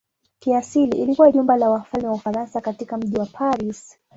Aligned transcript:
Kiasili 0.39 1.01
ilikuwa 1.01 1.31
jumba 1.31 1.57
la 1.57 1.69
wafalme 1.69 2.07
wa 2.07 2.13
Ufaransa 2.13 2.61
katika 2.61 2.97
mji 2.97 3.17
wa 3.19 3.25
Paris. 3.25 3.97